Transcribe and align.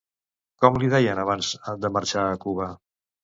Com 0.63 0.79
li 0.83 0.87
deien 0.93 1.19
abans 1.23 1.51
de 1.83 1.93
marxar 1.99 2.23
a 2.31 2.41
Cuba? 2.47 2.71